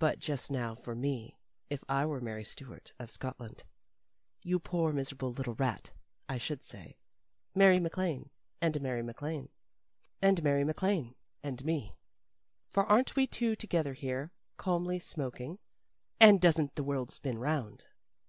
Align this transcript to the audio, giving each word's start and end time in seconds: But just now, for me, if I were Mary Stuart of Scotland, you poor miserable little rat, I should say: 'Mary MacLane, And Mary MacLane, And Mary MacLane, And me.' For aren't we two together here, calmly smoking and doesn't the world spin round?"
But 0.00 0.18
just 0.18 0.50
now, 0.50 0.74
for 0.74 0.96
me, 0.96 1.38
if 1.70 1.84
I 1.88 2.04
were 2.06 2.20
Mary 2.20 2.42
Stuart 2.42 2.92
of 2.98 3.08
Scotland, 3.08 3.62
you 4.42 4.58
poor 4.58 4.92
miserable 4.92 5.30
little 5.30 5.54
rat, 5.54 5.92
I 6.28 6.38
should 6.38 6.64
say: 6.64 6.96
'Mary 7.54 7.78
MacLane, 7.78 8.30
And 8.60 8.80
Mary 8.80 9.00
MacLane, 9.04 9.50
And 10.20 10.42
Mary 10.42 10.64
MacLane, 10.64 11.14
And 11.44 11.64
me.' 11.64 11.94
For 12.68 12.84
aren't 12.86 13.14
we 13.14 13.28
two 13.28 13.54
together 13.54 13.92
here, 13.94 14.32
calmly 14.56 14.98
smoking 14.98 15.60
and 16.18 16.40
doesn't 16.40 16.74
the 16.74 16.82
world 16.82 17.12
spin 17.12 17.38
round?" 17.38 17.84